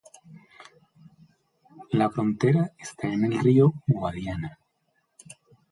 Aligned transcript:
La 1.91 2.09
frontera 2.09 2.71
está 2.79 3.07
en 3.09 3.23
el 3.23 3.37
río 3.39 3.71
Guadiana. 3.85 4.57